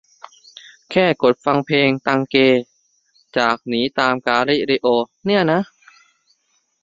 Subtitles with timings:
[0.91, 2.35] แค่กดฟังเพลง "ตังเก"
[3.37, 4.87] จาก "หนีตามกาลิเลโอ"
[5.25, 5.61] เนี่ยนะ